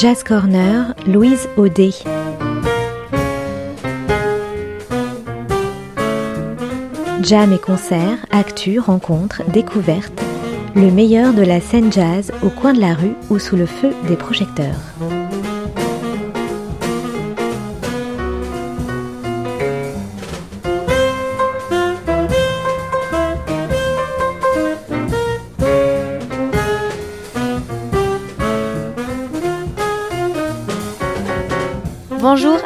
Jazz 0.00 0.24
Corner, 0.24 0.94
Louise 1.06 1.46
Audet. 1.58 1.92
Jam 7.30 7.52
et 7.52 7.60
concerts, 7.60 8.26
actu, 8.32 8.80
rencontres, 8.80 9.42
découvertes, 9.52 10.20
le 10.74 10.90
meilleur 10.90 11.32
de 11.32 11.42
la 11.42 11.60
scène 11.60 11.92
jazz 11.92 12.32
au 12.42 12.48
coin 12.48 12.72
de 12.72 12.80
la 12.80 12.92
rue 12.92 13.14
ou 13.30 13.38
sous 13.38 13.54
le 13.54 13.66
feu 13.66 13.92
des 14.08 14.16
projecteurs. 14.16 14.74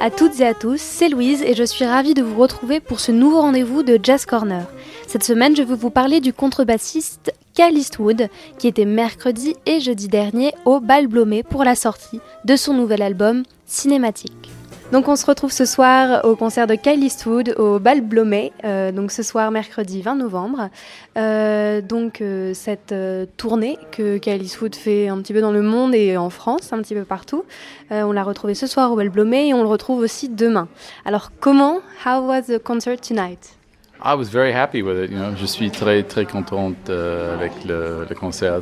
À 0.04 0.10
toutes 0.10 0.38
et 0.40 0.46
à 0.46 0.52
tous, 0.52 0.82
c'est 0.82 1.08
Louise 1.08 1.40
et 1.40 1.54
je 1.54 1.64
suis 1.64 1.86
ravie 1.86 2.12
de 2.12 2.22
vous 2.22 2.38
retrouver 2.38 2.78
pour 2.78 3.00
ce 3.00 3.10
nouveau 3.10 3.40
rendez-vous 3.40 3.82
de 3.82 3.98
Jazz 4.02 4.26
Corner. 4.26 4.66
Cette 5.06 5.24
semaine, 5.24 5.56
je 5.56 5.62
veux 5.62 5.74
vous 5.74 5.88
parler 5.88 6.20
du 6.20 6.34
contrebassiste 6.34 7.32
Cal 7.54 7.72
Eastwood, 7.72 8.28
qui 8.58 8.68
était 8.68 8.84
mercredi 8.84 9.56
et 9.64 9.80
jeudi 9.80 10.08
dernier 10.08 10.52
au 10.66 10.78
Bal 10.78 11.06
Blomé 11.06 11.42
pour 11.42 11.64
la 11.64 11.74
sortie 11.74 12.20
de 12.44 12.54
son 12.54 12.74
nouvel 12.74 13.00
album 13.00 13.44
Cinématique. 13.64 14.50
Donc 14.92 15.08
on 15.08 15.16
se 15.16 15.24
retrouve 15.24 15.50
ce 15.50 15.64
soir 15.64 16.24
au 16.24 16.36
concert 16.36 16.66
de 16.66 16.74
Kyle 16.74 17.02
Eastwood 17.02 17.54
au 17.58 17.78
Bal 17.78 18.02
Blomet, 18.02 18.52
euh, 18.64 18.92
donc 18.92 19.10
ce 19.10 19.22
soir 19.22 19.50
mercredi 19.50 20.02
20 20.02 20.16
novembre. 20.16 20.68
Euh, 21.16 21.80
donc 21.80 22.20
euh, 22.20 22.52
cette 22.54 22.94
tournée 23.36 23.78
que 23.92 24.18
Kyle 24.18 24.42
Eastwood 24.42 24.74
fait 24.74 25.08
un 25.08 25.18
petit 25.18 25.32
peu 25.32 25.40
dans 25.40 25.52
le 25.52 25.62
monde 25.62 25.94
et 25.94 26.16
en 26.16 26.28
France, 26.30 26.72
un 26.72 26.82
petit 26.82 26.94
peu 26.94 27.04
partout, 27.04 27.44
on 27.90 28.12
l'a 28.12 28.22
retrouvé 28.22 28.54
ce 28.54 28.66
soir 28.66 28.92
au 28.92 28.96
Bal 28.96 29.08
Blomet 29.08 29.48
et 29.48 29.54
on 29.54 29.62
le 29.62 29.68
retrouve 29.68 30.00
aussi 30.00 30.28
demain. 30.28 30.68
Alors 31.04 31.32
comment 31.40 31.78
How 32.04 32.20
was 32.20 32.42
the 32.42 32.58
concert 32.62 33.00
tonight? 33.00 33.56
I 34.04 34.14
was 34.14 34.24
very 34.24 34.52
happy 34.52 34.82
with 34.82 35.02
it. 35.02 35.10
You 35.10 35.18
know, 35.18 35.34
je 35.34 35.46
suis 35.46 35.70
très 35.70 36.02
très 36.02 36.26
contente 36.26 36.90
avec 36.90 37.52
le, 37.64 38.06
concert. 38.20 38.60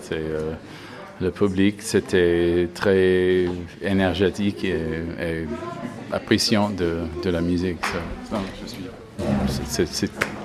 Le 1.23 1.31
public, 1.31 1.81
c'était 1.81 2.69
très 2.75 3.47
énergétique 3.83 4.65
et, 4.65 4.77
et 5.21 5.47
appréciant 6.13 6.69
de, 6.71 6.99
de, 7.23 7.31
la 7.31 7.41
musique. 7.41 7.85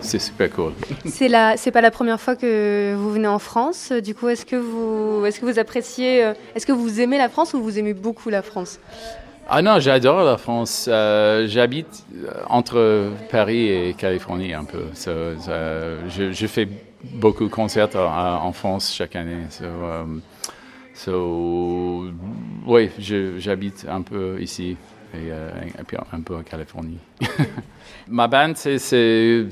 C'est 0.02 0.20
super 0.20 0.52
cool. 0.52 0.73
C'est 1.05 1.30
c'est 1.58 1.72
pas 1.72 1.81
la 1.81 1.92
première 1.92 2.20
fois 2.22 2.36
que 2.36 2.95
vous 2.95 3.11
venez 3.11 3.28
en 3.28 3.39
France. 3.39 3.92
Du 3.92 4.14
coup, 4.16 4.30
est-ce 4.30 4.45
que 4.45 4.55
vous, 4.55 5.25
est-ce 5.25 5.39
que 5.39 5.45
vous 5.45 5.59
appréciez, 5.59 6.23
euh, 6.23 6.33
est-ce 6.55 6.66
que 6.66 6.72
vous 6.72 7.02
aimez 7.02 7.17
la 7.17 7.30
France 7.30 7.53
ou 7.53 7.61
vous 7.61 7.80
aimez 7.80 7.94
beaucoup 7.94 8.30
la 8.30 8.42
France? 8.42 8.80
Ah 9.50 9.61
non, 9.61 9.80
j'adore 9.80 10.23
la 10.23 10.38
France. 10.38 10.88
Euh, 10.89 11.48
j'habite 11.48 12.05
euh, 12.16 12.30
entre 12.50 13.11
Paris 13.31 13.70
et 13.70 13.94
Californie 13.94 14.53
un 14.53 14.66
peu. 14.66 14.83
So, 14.94 15.11
je, 16.09 16.31
je, 16.31 16.48
fais 16.48 16.67
beaucoup 17.03 17.45
de 17.45 17.49
concerts 17.49 17.95
en, 17.95 18.52
France 18.52 18.93
chaque 18.93 19.16
année. 19.16 19.43
So, 19.49 19.66
um, 19.66 20.21
so 20.98 22.10
oui, 22.66 22.90
j'habite 23.38 23.86
un 23.88 24.02
peu 24.02 24.42
ici 24.42 24.76
et, 25.14 25.32
euh, 25.32 25.52
un 26.12 26.22
peu 26.22 26.36
en 26.36 26.44
Californie. 26.44 26.98
Ma 28.08 28.28
band, 28.28 28.54
c'est 28.56 29.48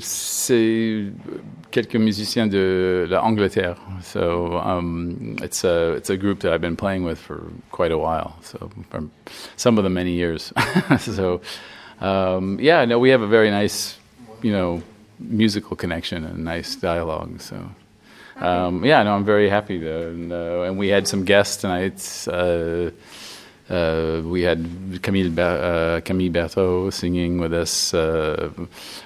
quelques 1.71 1.95
musiciens 1.95 2.47
de 2.47 3.07
l'Angleterre. 3.09 3.77
So 4.01 4.57
um, 4.57 5.35
it's 5.41 5.63
a 5.63 5.93
it's 5.95 6.09
a 6.09 6.17
group 6.17 6.39
that 6.39 6.51
I've 6.51 6.61
been 6.61 6.75
playing 6.75 7.03
with 7.03 7.19
for 7.19 7.43
quite 7.71 7.91
a 7.91 7.97
while. 7.97 8.35
So 8.41 8.69
some 9.55 9.77
of 9.77 9.83
them 9.83 9.93
many 9.93 10.11
years. 10.11 10.51
so 10.99 11.41
um, 12.01 12.57
yeah, 12.59 12.85
no, 12.85 12.97
we 12.97 13.11
have 13.11 13.21
a 13.21 13.27
very 13.27 13.51
nice, 13.51 13.97
you 14.41 14.51
know, 14.51 14.81
musical 15.19 15.75
connection 15.77 16.25
and 16.25 16.43
nice 16.43 16.75
dialogue. 16.75 17.39
So. 17.39 17.57
Um, 18.35 18.83
yeah, 18.83 19.03
no, 19.03 19.15
I'm 19.15 19.25
very 19.25 19.49
happy. 19.49 19.79
To, 19.79 20.07
and, 20.09 20.31
uh, 20.31 20.61
and 20.63 20.77
we 20.77 20.89
had 20.89 21.07
some 21.07 21.23
guests 21.23 21.57
tonight. 21.57 22.27
Uh, 22.27 22.91
uh, 23.69 24.21
we 24.23 24.43
had 24.43 24.67
Camille, 25.01 25.39
uh, 25.39 25.99
Camille 26.01 26.31
Berthaud 26.31 26.93
singing 26.93 27.39
with 27.39 27.51
us 27.51 27.95
uh, 27.95 28.51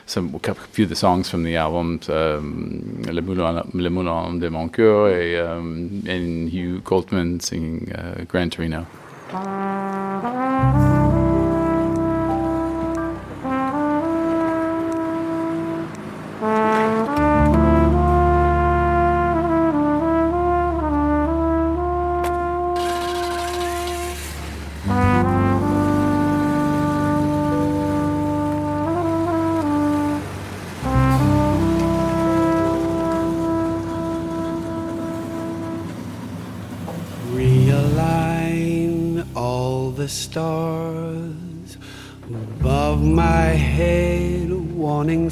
some 0.05 0.37
a 0.43 0.53
few 0.53 0.83
of 0.83 0.89
the 0.89 0.95
songs 0.95 1.29
from 1.29 1.43
the 1.43 1.55
album, 1.55 2.01
um, 2.09 3.01
Le, 3.03 3.21
Moulin, 3.21 3.69
Le 3.73 3.89
Moulin 3.89 4.39
de 4.39 4.49
Mon 4.49 4.67
Coeur, 4.67 5.47
um, 5.47 6.03
and 6.07 6.49
Hugh 6.49 6.81
Coltman 6.81 7.41
singing 7.41 7.93
uh, 7.93 8.25
Gran 8.27 8.49
Torino. 8.49 8.85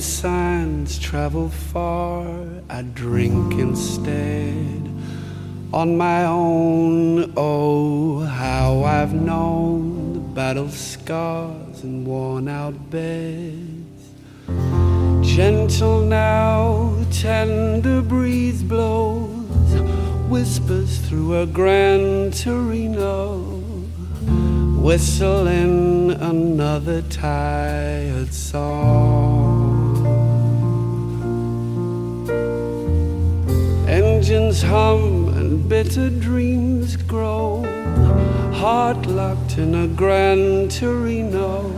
Signs 0.07 0.97
travel 0.97 1.49
far. 1.49 2.25
I 2.69 2.81
drink 2.81 3.59
instead 3.59 4.89
on 5.73 5.97
my 5.97 6.23
own. 6.25 7.33
Oh, 7.35 8.21
how 8.21 8.83
I've 8.83 9.13
known 9.13 10.13
the 10.13 10.19
battle 10.19 10.69
scars 10.69 11.83
and 11.83 12.07
worn 12.07 12.47
out 12.47 12.89
beds. 12.89 14.03
Gentle 15.35 16.01
now, 16.05 16.95
tender 17.11 18.01
breeze 18.01 18.63
blows, 18.63 19.73
whispers 20.29 20.99
through 20.99 21.41
a 21.41 21.45
grand 21.45 22.33
Torino 22.33 23.57
whistling 24.87 26.11
another 26.11 27.01
tired 27.09 28.33
song. 28.33 29.36
Engines 34.17 34.63
hum 34.63 35.27
and 35.37 35.69
bitter 35.69 36.09
dreams 36.09 36.95
grow, 36.95 37.61
heart 38.51 39.05
locked 39.05 39.59
in 39.59 39.75
a 39.75 39.87
Gran 39.87 40.69
Torino. 40.69 41.71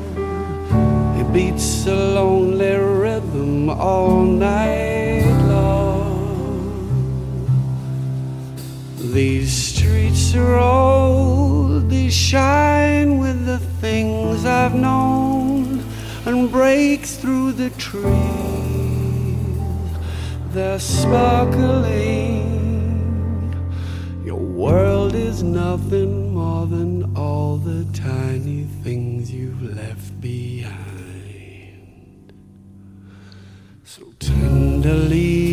It 1.20 1.34
beats 1.34 1.86
a 1.86 1.94
lonely 1.94 2.78
rhythm 2.78 3.70
all 3.70 4.22
night 4.24 5.28
long. 5.50 6.16
These 8.96 9.52
streets 9.52 10.34
are 10.34 10.60
old, 10.60 11.90
they 11.90 12.10
shine 12.10 13.20
with 13.20 13.46
the 13.48 13.60
things 13.82 14.46
I've 14.46 14.76
known 14.76 15.84
and 16.26 16.50
break 16.50 17.02
through 17.02 17.52
the 17.52 17.70
trees. 17.72 18.40
They're 20.54 20.80
sparkling. 20.80 22.29
World 24.60 25.16
is 25.16 25.42
nothing 25.42 26.34
more 26.34 26.66
than 26.68 27.16
all 27.16 27.56
the 27.56 27.86
tiny 27.94 28.66
things 28.84 29.32
you've 29.32 29.64
left 29.64 30.20
behind. 30.20 30.74
So 33.86 34.12
tenderly, 34.20 35.44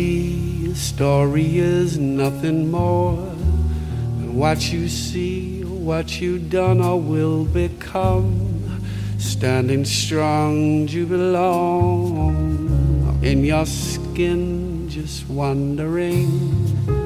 a 0.71 0.75
story 0.75 1.57
is 1.57 1.97
nothing 1.97 2.69
more 2.69 3.15
than 3.15 4.35
what 4.35 4.73
you 4.73 4.89
see 4.89 5.61
what 5.63 6.19
you've 6.19 6.49
done 6.49 6.81
or 6.81 6.99
will 6.99 7.45
become. 7.45 8.43
standing 9.17 9.85
strong 9.85 10.87
you 10.89 11.05
belong 11.05 12.35
in 13.23 13.45
your 13.45 13.65
skin 13.65 14.89
just 14.89 15.29
wondering 15.29 16.96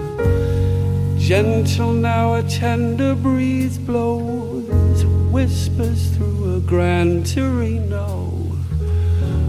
gentle 1.31 1.93
now 1.93 2.33
a 2.33 2.43
tender 2.43 3.15
breeze 3.15 3.77
blows 3.77 5.05
whispers 5.31 6.09
through 6.09 6.57
a 6.57 6.59
grand 6.59 7.25
Torino 7.25 8.25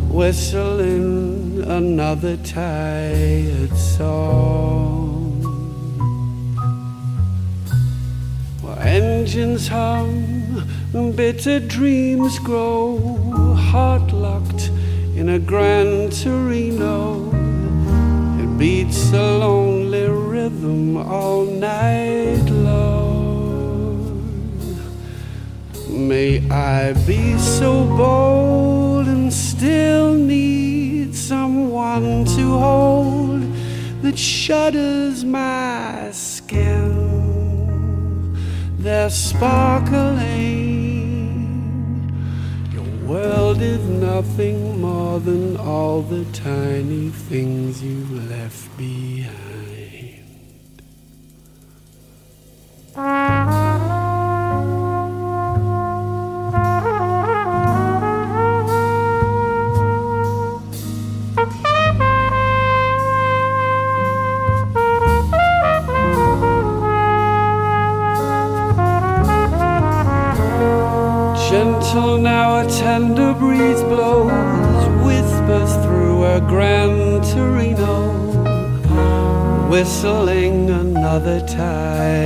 whistling 0.08 1.60
another 1.66 2.36
tired 2.36 3.76
song. 3.76 5.42
While 8.60 8.78
engines 8.78 9.66
hum 9.66 10.62
and 10.94 11.16
bitter 11.16 11.58
dreams 11.58 12.38
grow 12.38 12.96
heart 13.56 14.12
locked 14.12 14.70
in 15.16 15.30
a 15.30 15.40
grand 15.40 16.12
Torino 16.12 17.28
it 18.40 18.56
beats 18.56 19.12
a 19.12 19.38
lonely 19.38 20.06
rhythm 20.42 20.96
all 20.96 21.44
night 21.44 22.48
long. 22.50 24.02
May 25.88 26.48
I 26.50 26.94
be 27.06 27.38
so 27.38 27.84
bold 27.84 29.06
and 29.06 29.32
still 29.32 30.14
need 30.14 31.14
someone 31.14 32.24
to 32.36 32.58
hold 32.58 33.42
that 34.02 34.18
shudders 34.18 35.24
my 35.24 36.10
skin. 36.10 36.90
They're 38.78 39.10
sparkling. 39.10 40.42
Your 42.72 42.90
world 43.06 43.60
is 43.62 43.84
nothing 44.10 44.80
more 44.80 45.20
than 45.20 45.56
all 45.56 46.02
the 46.02 46.24
tiny 46.32 47.10
things 47.30 47.80
you 47.80 48.04
left 48.28 48.76
behind. 48.76 49.21
Gentle 53.02 53.18
now 72.18 72.60
a 72.60 72.66
tender 72.70 73.34
breeze 73.34 73.82
blows, 73.82 74.30
whispers 75.04 75.74
through 75.84 76.24
a 76.24 76.40
grand 76.40 77.24
Torino, 77.24 78.12
whistling 79.68 80.70
another 80.70 81.40
tired 81.48 82.21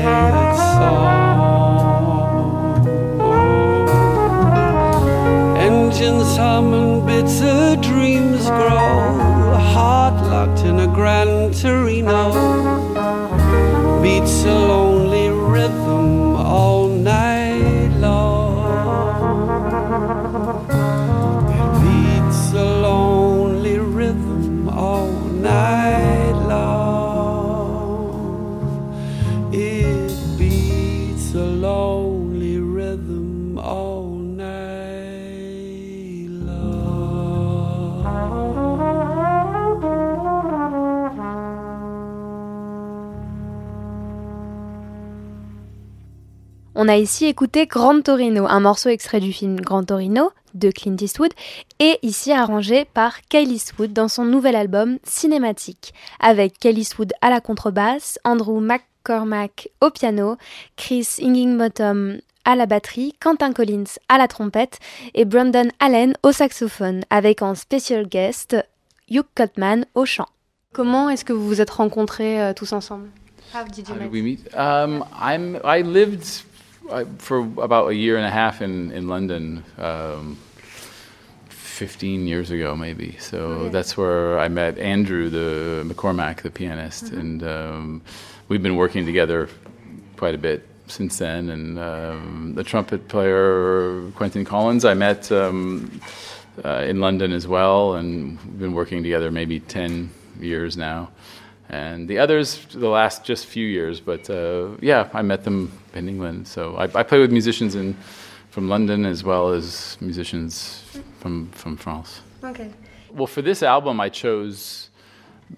On 46.87 46.89
a 46.89 46.99
ici 46.99 47.27
écouté 47.27 47.67
Grand 47.67 48.01
Torino, 48.01 48.47
un 48.47 48.61
morceau 48.61 48.91
extrait 48.91 49.19
du 49.19 49.33
film 49.33 49.61
Grand 49.61 49.83
Torino 49.83 50.31
de 50.55 50.71
Clint 50.71 50.95
Eastwood 51.01 51.33
et 51.81 51.99
ici 52.03 52.31
arrangé 52.31 52.85
par 52.85 53.23
Kyle 53.23 53.51
Eastwood 53.51 53.93
dans 53.93 54.07
son 54.07 54.25
nouvel 54.25 54.55
album 54.55 54.99
Cinématique, 55.03 55.93
avec 56.21 56.61
Kyle 56.61 56.79
Eastwood 56.79 57.13
à 57.23 57.31
la 57.31 57.41
contrebasse, 57.41 58.21
Andrew 58.23 58.61
McCormack 58.61 59.69
au 59.81 59.91
piano, 59.91 60.37
Chris 60.77 61.09
Ingingbottom 61.21 62.19
à 62.45 62.55
la 62.55 62.67
batterie, 62.67 63.15
Quentin 63.21 63.53
Collins 63.53 63.99
à 64.09 64.17
la 64.17 64.29
trompette 64.29 64.79
et 65.15 65.25
Brandon 65.25 65.69
Allen 65.81 66.15
au 66.23 66.31
saxophone, 66.31 67.03
avec 67.11 67.43
en 67.43 67.57
special 67.57 68.07
guest 68.07 68.57
Hugh 69.11 69.27
Cutman 69.35 69.87
au 69.97 70.05
chant. 70.05 70.29
Comment 70.73 71.11
est-ce 71.11 71.25
que 71.25 71.33
vous 71.33 71.49
vous 71.49 71.61
êtes 71.61 71.71
rencontrés 71.71 72.41
euh, 72.41 72.53
tous 72.55 72.73
ensemble? 72.73 73.09
How 73.53 73.65
did 73.65 73.89
you 73.89 73.93
How 73.93 73.99
meet? 73.99 74.05
did 74.05 74.13
we 74.13 74.23
meet? 74.23 74.55
Um, 74.55 75.05
I'm, 75.21 75.59
I 75.65 75.83
lived 75.83 76.45
uh, 76.91 77.05
for 77.19 77.39
about 77.39 77.89
a 77.89 77.95
year 77.95 78.17
and 78.17 78.27
a 78.27 78.31
half 78.31 78.63
in, 78.63 78.91
in 78.93 79.09
London, 79.09 79.65
um, 79.79 80.37
15 81.49 82.27
years 82.27 82.51
ago, 82.51 82.75
maybe. 82.75 83.17
So 83.19 83.39
Okay. 83.39 83.69
that's 83.71 83.97
where 83.97 84.39
I 84.39 84.49
met 84.49 84.79
Andrew, 84.79 85.29
the 85.29 85.83
McCormack, 85.85 86.43
the 86.43 86.51
pianist, 86.51 87.11
and 87.13 87.43
um, 87.43 88.03
we've 88.49 88.63
been 88.63 88.77
working 88.77 89.05
together 89.05 89.49
quite 90.17 90.35
a 90.35 90.39
bit 90.39 90.67
since 90.87 91.19
then. 91.19 91.51
And 91.51 91.79
um, 91.79 92.53
the 92.55 92.65
trumpet 92.65 93.09
player, 93.09 94.11
Quentin 94.15 94.45
Collins, 94.45 94.85
I 94.85 94.95
met 94.95 95.31
um, 95.33 96.01
uh, 96.65 96.85
in 96.89 97.01
London 97.01 97.33
as 97.33 97.47
well, 97.47 97.95
and 97.97 98.39
we've 98.47 98.59
been 98.59 98.73
working 98.75 99.03
together 99.03 99.31
maybe 99.31 99.61
10 99.61 100.11
years 100.41 100.77
now. 100.79 101.11
And 101.69 102.09
the 102.09 102.19
others, 102.19 102.65
the 102.73 102.89
last 102.89 103.25
just 103.25 103.47
few 103.47 103.67
years, 103.67 104.01
but 104.01 104.31
uh, 104.31 104.69
yeah, 104.81 105.09
I 105.13 105.23
met 105.23 105.43
them 105.43 105.73
in 105.95 106.09
England. 106.09 106.47
So 106.47 106.77
I, 106.77 106.85
I 106.85 107.03
play 107.03 107.19
with 107.19 107.33
musicians 107.33 107.75
in, 107.75 107.97
from 108.51 108.69
London 108.69 109.05
as 109.05 109.25
well 109.25 109.51
as 109.51 109.99
musicians 110.01 110.85
from, 111.19 111.51
from 111.51 111.77
France. 111.77 112.21
Okay. 112.45 112.71
Well, 113.11 113.27
for 113.27 113.43
this 113.43 113.63
album, 113.63 114.01
I 114.01 114.09
chose 114.09 114.91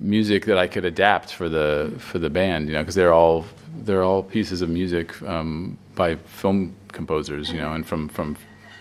music 0.01 0.47
that 0.47 0.57
I 0.57 0.67
could 0.67 0.85
adapt 0.85 1.33
for 1.33 1.49
the 1.49 1.93
for 1.99 2.19
the 2.19 2.31
band, 2.31 2.69
you 2.69 2.75
know, 2.75 2.83
because 2.83 2.95
they're 2.95 3.13
all 3.13 3.45
they're 3.85 4.03
all 4.03 4.23
pieces 4.23 4.63
of 4.63 4.69
music 4.69 5.21
um, 5.23 5.77
by 5.95 6.17
film 6.17 6.75
composers, 6.93 7.51
you 7.51 7.59
know, 7.59 7.73
and 7.73 7.87
from 7.87 8.09
from 8.09 8.37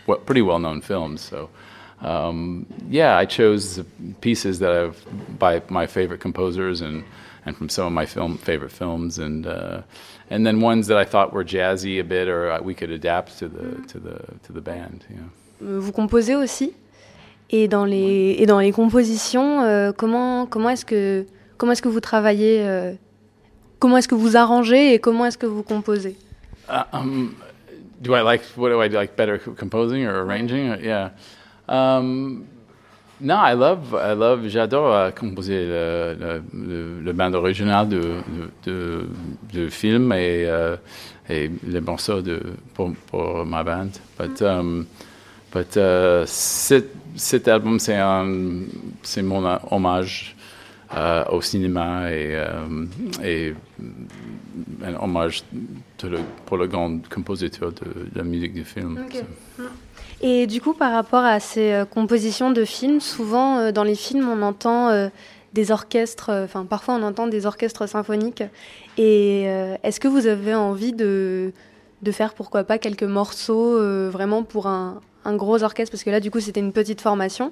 what 0.06 0.26
pretty 0.26 0.42
well 0.42 0.60
known 0.60 0.82
films. 0.82 1.22
So. 1.22 1.50
Um, 2.02 2.66
yeah, 2.90 3.18
I 3.18 3.26
chose 3.26 3.82
pieces 4.22 4.60
that 4.60 4.72
I've 4.72 5.04
by 5.40 5.62
my 5.70 5.88
favorite 5.88 6.20
composers 6.22 6.82
and, 6.82 7.04
and 7.46 7.56
from 7.58 7.70
some 7.70 7.88
of 7.88 7.94
my 7.94 8.06
film 8.06 8.38
favorite 8.38 8.72
films, 8.72 9.18
and 9.18 9.48
uh, 9.48 9.82
and 10.30 10.46
then 10.46 10.62
ones 10.62 10.88
that 10.88 10.98
I 10.98 11.06
thought 11.06 11.34
were 11.34 11.44
jazzy 11.44 12.00
a 12.00 12.04
bit 12.04 12.28
or 12.28 12.52
uh, 12.52 12.62
we 12.62 12.76
could 12.76 12.92
adapt 12.92 13.40
to 13.40 13.48
the 13.48 13.82
to 13.88 14.00
the 14.00 14.20
to 14.46 14.54
the 14.54 14.62
band. 14.62 15.06
You 15.10 15.16
know. 15.18 15.30
Euh, 15.64 15.80
Vous 15.80 15.92
composez 15.92 16.36
aussi? 16.36 16.74
Et 17.50 17.68
dans 17.68 17.86
les 17.86 18.36
et 18.38 18.46
dans 18.46 18.60
les 18.60 18.72
compositions, 18.72 19.62
euh, 19.64 19.92
comment 19.92 20.46
comment 20.46 20.70
est-ce 20.70 20.86
que 20.86 21.26
comment 21.58 21.72
est-ce 21.72 21.82
que 21.82 21.90
vous 21.90 22.02
travaillez 22.02 22.62
euh, 22.62 22.94
Comment 23.80 23.98
est-ce 23.98 24.08
que 24.08 24.16
vous 24.16 24.36
arrangez 24.36 24.94
et 24.94 25.00
comment 25.00 25.26
est-ce 25.26 25.38
que 25.38 25.46
vous 25.48 25.64
composez? 25.64 26.16
Uh, 26.70 26.84
um, 26.94 27.36
do 28.02 28.14
I 28.16 28.22
like 28.22 28.42
what 28.56 28.70
do 28.70 28.82
I 28.84 28.88
like 28.90 29.16
better 29.16 29.40
co- 29.40 29.54
composing 29.54 30.06
or 30.06 30.20
arranging? 30.24 30.70
Uh, 30.74 30.78
Yeah. 30.82 31.10
Um, 31.70 32.46
no, 33.20 33.36
I 33.36 33.54
love 33.54 33.94
I 33.94 34.14
love 34.14 34.48
j'adore 34.48 34.94
euh, 34.94 35.12
composer 35.12 35.66
le, 35.66 36.16
le, 36.20 36.44
le, 36.54 37.02
le 37.02 37.14
band 37.14 37.34
original 37.34 37.88
de 37.90 38.00
de, 38.66 38.72
de, 38.72 39.06
de 39.54 39.70
film 39.70 40.12
et 40.14 40.46
euh, 40.46 40.78
et 41.30 41.52
les 41.66 41.82
morceaux 41.82 42.22
de 42.22 42.40
pour, 42.74 42.94
pour 43.10 43.46
ma 43.46 43.64
band. 43.64 43.90
But 44.18 44.42
um, 44.42 44.86
but 45.54 45.76
uh, 45.76 46.24
cet, 46.26 46.86
cet 47.16 47.48
album 47.48 47.80
c'est 47.80 49.22
mon 49.24 49.60
hommage 49.72 50.36
euh, 50.96 51.26
au 51.32 51.42
cinéma 51.42 52.12
et 52.12 52.36
euh, 52.36 52.86
et 53.24 53.54
un 54.86 54.96
hommage 55.02 55.44
pour 56.46 56.58
le 56.58 56.68
grand 56.68 57.00
compositeur 57.10 57.72
de, 57.74 58.08
la 58.16 58.24
musique 58.24 58.54
du 58.54 58.64
film. 58.64 58.98
Ok. 59.06 59.24
So. 59.58 59.64
Et 60.22 60.48
du 60.48 60.62
coup, 60.62 60.74
par 60.74 60.92
rapport 60.92 61.24
à 61.24 61.40
ces 61.40 61.74
euh, 61.74 61.86
compositions 61.86 62.52
de 62.52 62.66
films, 62.66 63.02
souvent 63.02 63.60
euh, 63.60 63.72
dans 63.72 63.84
les 63.84 63.96
films, 63.96 64.28
on 64.30 64.42
entend 64.42 64.90
euh, 64.90 65.10
des 65.54 65.72
orchestres, 65.72 66.32
enfin 66.32 66.66
parfois 66.66 66.96
on 66.96 67.04
entend 67.04 67.28
des 67.28 67.46
orchestres 67.46 67.88
symphoniques. 67.88 68.44
Et 68.98 69.44
est-ce 69.84 70.00
que 70.00 70.08
vous 70.08 70.28
avez 70.28 70.54
envie 70.54 70.92
de, 70.94 71.54
de 72.02 72.12
faire 72.12 72.34
pourquoi 72.34 72.64
pas 72.64 72.78
quelques 72.78 73.04
morceaux 73.04 73.78
euh, 73.78 74.10
vraiment 74.12 74.44
pour 74.44 74.68
un, 74.68 75.02
un 75.26 75.36
gros 75.36 75.64
orchestre? 75.64 75.92
Parce 75.92 76.04
que 76.04 76.10
là, 76.10 76.20
du 76.20 76.32
coup, 76.32 76.40
c'était 76.40 76.60
une 76.60 76.74
petite 76.74 77.02
formation. 77.02 77.52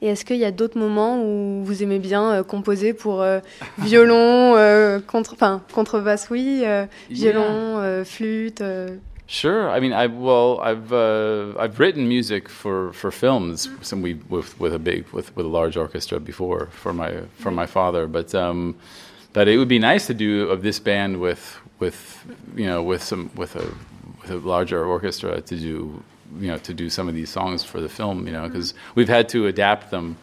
Et 0.00 0.08
est-ce 0.08 0.24
qu'il 0.24 0.36
y 0.36 0.44
a 0.44 0.52
d'autres 0.52 0.78
moments 0.78 1.20
où 1.24 1.64
vous 1.64 1.82
aimez 1.82 1.98
bien 1.98 2.30
euh, 2.30 2.42
composer 2.44 2.92
pour 2.92 3.20
euh, 3.20 3.40
violon, 3.78 4.54
contre, 5.06 5.32
enfin 5.32 5.62
contrebasse, 5.72 6.28
oui, 6.30 6.64
violon, 7.10 8.04
flûte 8.04 8.62
Sure. 9.30 9.68
I 9.70 9.78
mean, 9.78 9.92
I 9.92 10.06
well, 10.06 10.58
I've 10.60 10.90
uh, 10.90 11.52
I've 11.58 11.78
written 11.78 12.08
music 12.08 12.48
for, 12.48 12.94
for 12.94 13.10
films, 13.10 13.68
some 13.82 14.00
we 14.00 14.14
with 14.14 14.58
with 14.58 14.72
a 14.72 14.78
big 14.78 15.06
with, 15.10 15.36
with 15.36 15.44
a 15.44 15.48
large 15.50 15.76
orchestra 15.76 16.18
before 16.18 16.68
for 16.72 16.94
my 16.94 17.20
for 17.36 17.50
my 17.50 17.66
father, 17.66 18.06
but 18.06 18.34
um, 18.34 18.74
but 19.34 19.46
it 19.46 19.58
would 19.58 19.68
be 19.68 19.78
nice 19.78 20.06
to 20.06 20.14
do 20.14 20.48
of 20.48 20.62
this 20.62 20.78
band 20.80 21.20
with 21.20 21.58
with 21.78 22.24
you 22.56 22.64
know 22.64 22.82
with 22.82 23.02
some 23.02 23.30
with 23.36 23.54
a 23.54 23.70
with 24.22 24.30
a 24.30 24.38
larger 24.38 24.82
orchestra 24.82 25.42
to 25.42 25.56
do 25.58 26.02
you 26.40 26.48
know 26.48 26.56
to 26.60 26.72
do 26.72 26.88
some 26.88 27.06
of 27.06 27.14
these 27.14 27.28
songs 27.28 27.62
for 27.62 27.82
the 27.82 27.88
film, 27.90 28.26
you 28.26 28.32
know, 28.32 28.48
because 28.48 28.72
we've 28.94 29.10
had 29.10 29.28
to 29.28 29.46
adapt 29.46 29.90
them 29.90 30.16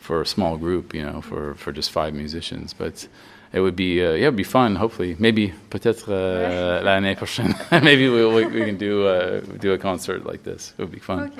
for 0.00 0.22
a 0.22 0.26
small 0.26 0.56
group, 0.56 0.94
you 0.94 1.02
know, 1.02 1.20
for 1.20 1.54
for 1.56 1.72
just 1.72 1.90
five 1.90 2.14
musicians, 2.14 2.72
but. 2.72 3.06
It 3.52 3.60
would 3.60 3.76
be 3.76 4.04
uh, 4.04 4.12
yeah, 4.12 4.26
it'd 4.26 4.36
be 4.36 4.44
fun. 4.44 4.76
Hopefully, 4.76 5.16
maybe 5.18 5.52
peut-être 5.70 6.10
uh, 6.10 6.82
l'année 6.82 7.16
prochaine. 7.16 7.54
maybe 7.82 8.08
we, 8.08 8.24
we, 8.26 8.46
we 8.46 8.64
can 8.64 8.76
do 8.76 9.06
uh, 9.06 9.40
do 9.60 9.72
a 9.72 9.78
concert 9.78 10.24
like 10.26 10.42
this. 10.42 10.74
It 10.78 10.82
would 10.82 10.92
be 10.92 11.00
fun. 11.00 11.32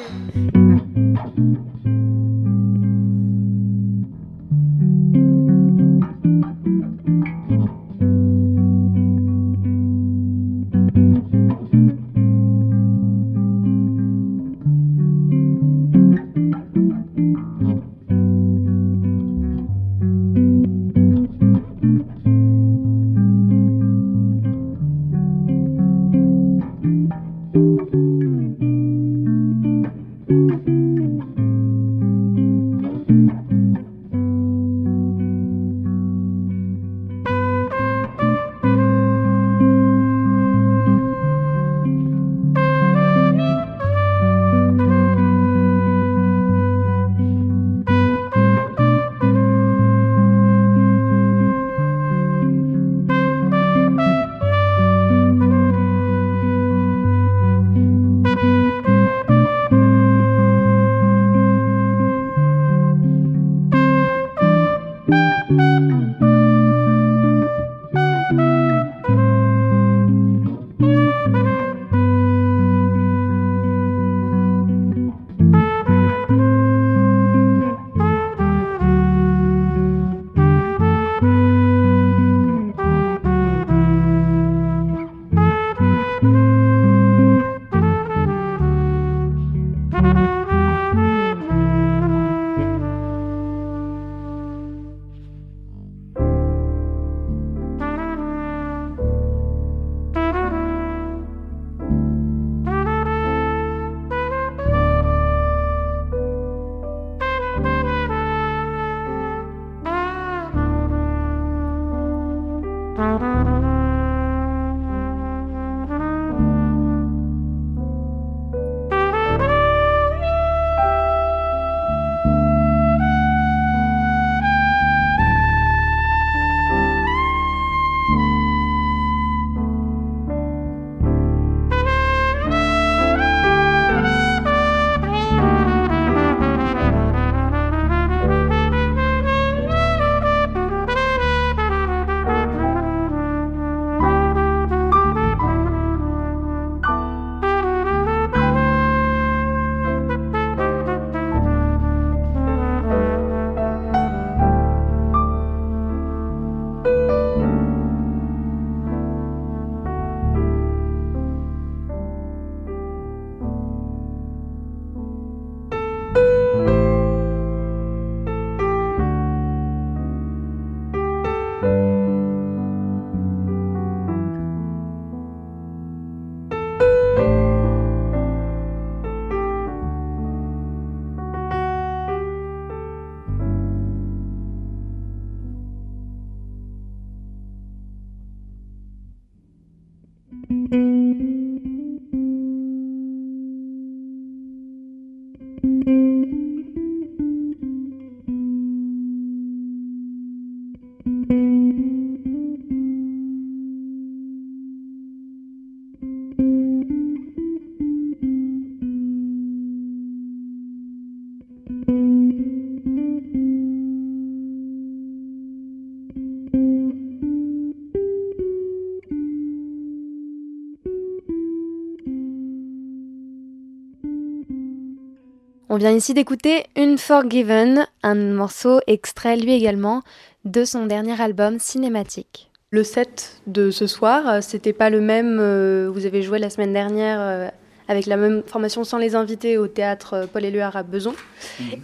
On 225.76 225.78
vient 225.78 225.92
ici 225.92 226.14
d'écouter 226.14 226.64
Unforgiven, 226.75 227.87
un 228.02 228.14
morceau 228.14 228.80
extrait 228.87 229.37
lui 229.37 229.52
également 229.52 230.00
de 230.47 230.64
son 230.64 230.87
dernier 230.87 231.21
album 231.21 231.59
cinématique. 231.59 232.50
Le 232.71 232.83
set 232.83 233.42
de 233.47 233.71
ce 233.71 233.87
soir, 233.87 234.26
euh, 234.26 234.40
c'était 234.40 234.73
pas 234.73 234.88
le 234.88 235.02
même. 235.02 235.37
euh, 235.38 235.90
Vous 235.92 236.06
avez 236.06 236.23
joué 236.23 236.38
la 236.38 236.49
semaine 236.49 236.73
dernière 236.73 237.18
euh, 237.21 237.49
avec 237.88 238.06
la 238.06 238.16
même 238.16 238.42
formation 238.47 238.85
sans 238.85 238.97
les 238.97 239.14
invités 239.14 239.59
au 239.59 239.66
théâtre 239.66 240.14
euh, 240.14 240.26
Paul 240.26 240.47
Éluard 240.47 240.76
à 240.76 240.83
Beson. 240.83 241.12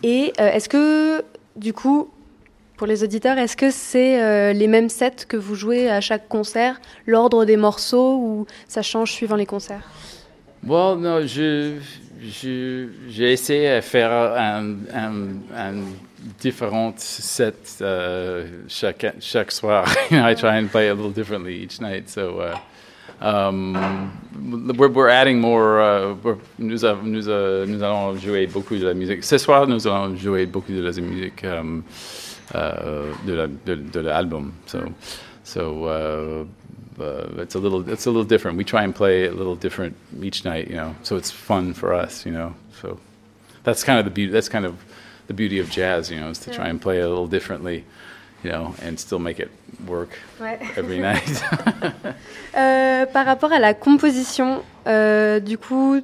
Et 0.03 0.33
euh, 0.41 0.51
est-ce 0.53 0.71
que, 0.71 1.23
du 1.57 1.75
coup, 1.75 2.09
pour 2.79 2.87
les 2.87 3.05
auditeurs, 3.05 3.37
est-ce 3.37 3.59
que 3.59 3.71
c'est 3.71 4.55
les 4.55 4.69
mêmes 4.69 4.89
sets 4.89 5.27
que 5.29 5.37
vous 5.37 5.55
jouez 5.55 5.91
à 5.91 6.01
chaque 6.01 6.31
concert, 6.31 6.81
l'ordre 7.07 7.45
des 7.45 7.59
morceaux 7.59 8.17
ou 8.17 8.47
ça 8.69 8.81
change 8.81 9.13
suivant 9.13 9.37
les 9.37 9.45
concerts? 9.45 9.87
Well, 10.67 10.97
no, 10.99 11.27
je, 11.27 11.75
j'ai 12.23 13.33
essayé 13.33 13.77
de 13.77 13.81
faire 13.81 14.13
un, 14.13 14.77
un, 14.93 15.13
un 15.55 15.75
différent 16.39 16.95
set 16.99 17.81
uh, 17.81 18.47
chaque, 18.69 19.15
chaque 19.21 19.51
soir. 19.51 19.85
I 20.11 20.35
try 20.35 20.57
and 20.57 20.69
play 20.69 20.89
a 20.89 20.95
little 20.95 21.11
differently 21.11 21.57
each 21.57 21.81
night. 21.81 22.09
So 22.09 22.39
uh, 22.41 22.59
um, 23.21 24.13
we're, 24.77 24.89
we're, 24.89 25.09
adding 25.09 25.41
more. 25.41 25.81
Uh, 25.81 26.15
we're, 26.23 26.39
nous, 26.59 26.85
avons, 26.85 27.03
nous, 27.03 27.29
uh, 27.29 27.67
nous, 27.67 27.83
allons 27.83 28.17
jouer 28.17 28.47
beaucoup 28.47 28.79
de 28.79 28.87
la 28.87 28.95
musique. 28.95 29.25
Ce 29.25 29.39
soir, 29.39 29.67
nous 29.67 29.87
allons 29.87 30.17
jouer 30.17 30.47
beaucoup 30.47 30.73
de 30.73 30.83
la 30.83 30.93
musique 31.01 31.45
um, 31.45 31.85
uh, 32.55 33.13
de 33.25 34.01
l'album. 34.01 34.53
So, 34.67 34.79
so 35.43 36.47
uh, 37.03 37.43
it's 37.43 37.55
a 37.55 37.59
little 37.59 37.89
it's 37.89 38.07
a 38.07 38.11
little 38.11 38.25
different. 38.25 38.57
We 38.57 38.65
try 38.65 38.83
and 38.83 38.95
play 38.95 39.27
a 39.27 39.33
little 39.33 39.57
different 39.57 39.97
each 40.23 40.45
night, 40.45 40.69
you 40.69 40.77
know. 40.77 40.95
So 41.03 41.17
it's 41.17 41.31
fun 41.31 41.75
for 41.75 41.93
us, 41.93 42.25
you 42.27 42.33
know. 42.33 42.55
So 42.81 42.99
that's 43.65 43.85
kind 43.85 43.99
of 43.99 44.05
the 44.05 44.11
beauty. 44.11 44.33
That's 44.33 44.49
kind 44.49 44.65
of 44.65 44.75
the 45.27 45.35
beauty 45.35 45.59
of 45.59 45.71
jazz, 45.71 46.11
you 46.11 46.19
know, 46.21 46.31
is 46.31 46.39
to 46.41 46.51
yeah. 46.51 46.57
try 46.57 46.69
and 46.69 46.81
play 46.81 47.01
a 47.01 47.09
little 47.09 47.27
differently, 47.27 47.85
you 48.43 48.51
know, 48.51 48.75
and 48.83 48.99
still 48.99 49.19
make 49.19 49.41
it 49.41 49.51
work 49.87 50.19
ouais. 50.41 50.59
every 50.77 50.99
night. 51.11 51.43
euh, 52.57 53.07
par 53.07 53.27
rapport 53.27 53.53
à 53.53 53.59
la 53.59 53.75
composition, 53.75 54.63
euh, 54.87 55.41
du 55.41 55.59
coup, 55.59 56.01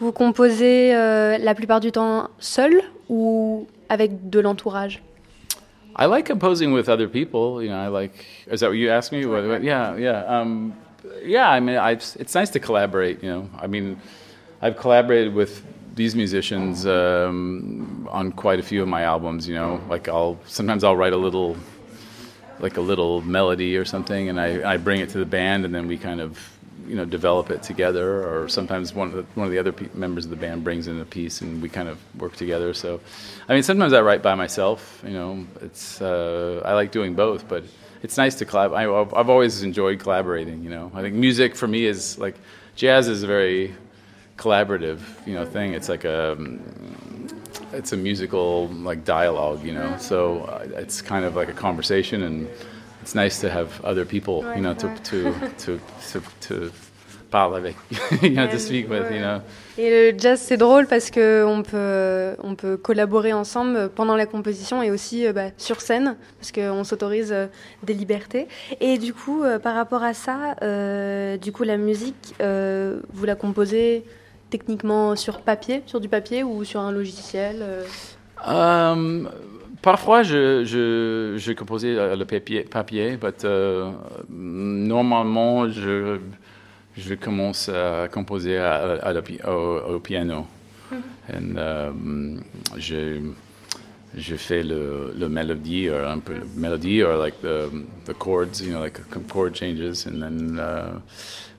vous 0.00 0.12
composez 0.12 0.94
euh, 0.94 1.38
la 1.38 1.54
plupart 1.54 1.80
du 1.80 1.92
temps 1.92 2.28
seul 2.38 2.82
ou 3.08 3.66
avec 3.88 4.28
de 4.28 4.40
l'entourage? 4.40 5.02
I 5.98 6.04
like 6.06 6.26
composing 6.26 6.72
with 6.72 6.90
other 6.90 7.08
people. 7.08 7.62
You 7.62 7.70
know, 7.70 7.78
I 7.78 7.88
like. 7.88 8.26
Is 8.46 8.60
that 8.60 8.68
what 8.68 8.74
you 8.76 8.90
asked 8.90 9.12
me? 9.12 9.24
What, 9.24 9.62
yeah, 9.62 9.96
yeah, 9.96 10.24
um, 10.24 10.76
yeah. 11.22 11.48
I 11.48 11.58
mean, 11.58 11.76
I, 11.76 11.92
it's 11.92 12.34
nice 12.34 12.50
to 12.50 12.60
collaborate. 12.60 13.22
You 13.22 13.30
know, 13.30 13.50
I 13.58 13.66
mean, 13.66 13.98
I've 14.60 14.76
collaborated 14.76 15.32
with 15.34 15.64
these 15.94 16.14
musicians 16.14 16.86
um, 16.86 18.06
on 18.12 18.30
quite 18.30 18.60
a 18.60 18.62
few 18.62 18.82
of 18.82 18.88
my 18.88 19.02
albums. 19.04 19.48
You 19.48 19.54
know, 19.54 19.80
like 19.88 20.06
I'll 20.06 20.38
sometimes 20.46 20.84
I'll 20.84 20.96
write 20.96 21.14
a 21.14 21.16
little, 21.16 21.56
like 22.60 22.76
a 22.76 22.82
little 22.82 23.22
melody 23.22 23.78
or 23.78 23.86
something, 23.86 24.28
and 24.28 24.38
I, 24.38 24.74
I 24.74 24.76
bring 24.76 25.00
it 25.00 25.08
to 25.10 25.18
the 25.18 25.24
band, 25.24 25.64
and 25.64 25.74
then 25.74 25.88
we 25.88 25.96
kind 25.96 26.20
of 26.20 26.38
you 26.88 26.94
know 26.94 27.04
develop 27.04 27.50
it 27.50 27.62
together 27.62 28.26
or 28.26 28.48
sometimes 28.48 28.94
one 28.94 29.08
of 29.08 29.14
the, 29.14 29.22
one 29.34 29.46
of 29.46 29.52
the 29.52 29.58
other 29.58 29.72
pe- 29.72 29.88
members 29.94 30.24
of 30.24 30.30
the 30.30 30.36
band 30.36 30.64
brings 30.64 30.88
in 30.88 31.00
a 31.00 31.04
piece 31.04 31.40
and 31.40 31.60
we 31.62 31.68
kind 31.68 31.88
of 31.88 31.98
work 32.20 32.36
together. 32.36 32.72
So 32.74 33.00
i 33.48 33.54
mean 33.54 33.62
sometimes 33.62 33.92
i 33.92 34.00
write 34.00 34.22
by 34.22 34.34
myself 34.34 35.02
you 35.06 35.12
know 35.12 35.46
it's 35.60 36.00
uh, 36.00 36.62
i 36.64 36.72
like 36.72 36.90
doing 36.92 37.14
both 37.14 37.48
but 37.48 37.64
it's 38.02 38.16
nice 38.16 38.34
to 38.36 38.44
collaborate 38.44 38.88
i've 39.14 39.30
always 39.30 39.62
enjoyed 39.62 39.98
collaborating 40.00 40.62
you 40.62 40.70
know. 40.70 40.90
I 40.94 41.02
think 41.02 41.14
music 41.14 41.56
for 41.56 41.68
me 41.68 41.84
is 41.84 42.18
like 42.18 42.36
jazz 42.74 43.08
is 43.08 43.22
a 43.22 43.26
very 43.26 43.74
collaborative 44.36 45.00
you 45.26 45.34
know 45.34 45.44
thing. 45.44 45.72
It's 45.72 45.88
like 45.88 46.04
a 46.04 46.36
it's 47.72 47.92
a 47.92 47.96
musical 47.96 48.68
like 48.68 49.04
dialogue 49.04 49.64
you 49.64 49.72
know. 49.72 49.96
So 49.98 50.42
uh, 50.42 50.66
it's 50.76 51.02
kind 51.02 51.24
of 51.24 51.36
like 51.36 51.48
a 51.48 51.52
conversation 51.52 52.22
and 52.22 52.48
it's 53.06 53.14
nice 53.14 53.38
to 53.38 53.48
have 53.48 53.68
other 53.84 54.04
people, 54.04 54.44
you 54.56 54.60
know, 54.60 54.74
to, 54.74 54.88
to, 55.04 55.32
to, 55.58 55.78
to, 56.10 56.20
to 56.40 56.72
parler 57.30 57.58
avec, 57.58 57.76
you 58.22 58.30
know, 58.30 58.48
to 58.48 58.58
speak 58.58 58.90
with, 58.90 59.12
you 59.12 59.20
know. 59.20 59.40
Et 59.78 59.90
le 59.90 60.18
jazz, 60.18 60.40
c'est 60.40 60.56
drôle 60.56 60.88
parce 60.88 61.12
qu'on 61.12 61.62
peut, 61.62 62.34
on 62.42 62.56
peut 62.56 62.76
collaborer 62.76 63.32
ensemble 63.32 63.90
pendant 63.90 64.16
la 64.16 64.26
composition 64.26 64.82
et 64.82 64.90
aussi 64.90 65.24
euh, 65.24 65.32
bah, 65.32 65.50
sur 65.56 65.80
scène, 65.82 66.16
parce 66.40 66.50
qu'on 66.50 66.82
s'autorise 66.82 67.30
euh, 67.30 67.46
des 67.84 67.94
libertés. 67.94 68.48
Et 68.80 68.98
du 68.98 69.14
coup, 69.14 69.44
euh, 69.44 69.60
par 69.60 69.76
rapport 69.76 70.02
à 70.02 70.12
ça, 70.12 70.56
euh, 70.62 71.36
du 71.36 71.52
coup, 71.52 71.62
la 71.62 71.76
musique, 71.76 72.34
euh, 72.40 72.98
vous 73.12 73.24
la 73.24 73.36
composez 73.36 74.04
techniquement 74.50 75.14
sur 75.14 75.42
papier, 75.42 75.84
sur 75.86 76.00
du 76.00 76.08
papier 76.08 76.42
ou 76.42 76.64
sur 76.64 76.80
un 76.80 76.90
logiciel 76.90 77.64
um, 78.44 79.28
Parfois, 79.82 80.22
je, 80.22 80.64
je, 80.64 81.34
je 81.36 81.52
composais 81.52 82.16
le 82.16 82.24
papier, 82.24 82.62
papier 82.62 83.18
mais 83.22 83.44
euh, 83.44 83.90
normalement, 84.30 85.68
je, 85.68 86.18
je 86.96 87.14
commence 87.14 87.68
à 87.68 88.08
composer 88.08 88.58
à, 88.58 88.98
à, 89.02 89.12
au, 89.50 89.94
au, 89.94 90.00
piano. 90.00 90.46
Mm-hmm. 90.92 90.96
Et, 91.30 91.58
euh, 91.58 91.90
je, 92.76 93.20
je 94.16 94.36
fais 94.36 94.62
le, 94.62 95.12
le 95.18 95.28
mélodie, 95.28 95.88
or 95.90 96.08
un 96.08 96.18
peu 96.20 96.34
le 96.34 96.46
mélodie, 96.56 97.02
or 97.02 97.18
like 97.18 97.40
the, 97.42 97.68
the 98.06 98.14
chords, 98.14 98.60
you 98.60 98.72
know, 98.72 98.80
like 98.80 99.00
chord 99.28 99.54
changes, 99.54 100.06
and 100.06 100.22
then. 100.22 100.58
Uh, 100.58 101.00